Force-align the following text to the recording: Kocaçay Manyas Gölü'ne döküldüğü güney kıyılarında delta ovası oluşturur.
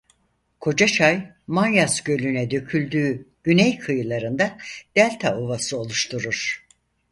Kocaçay 0.59 1.31
Manyas 1.47 2.01
Gölü'ne 2.03 2.51
döküldüğü 2.51 3.25
güney 3.43 3.79
kıyılarında 3.79 4.57
delta 4.95 5.37
ovası 5.37 5.77
oluşturur. 5.77 6.65